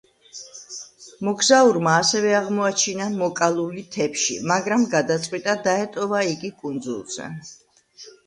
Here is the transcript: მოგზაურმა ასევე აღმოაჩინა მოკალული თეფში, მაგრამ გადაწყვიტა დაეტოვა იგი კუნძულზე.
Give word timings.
მოგზაურმა 1.27 1.91
ასევე 2.03 2.31
აღმოაჩინა 2.37 3.09
მოკალული 3.19 3.83
თეფში, 3.97 4.39
მაგრამ 4.53 4.87
გადაწყვიტა 4.95 5.57
დაეტოვა 5.67 6.23
იგი 6.33 6.51
კუნძულზე. 6.65 7.29